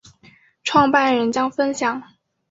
[0.63, 2.01] 创办人将分享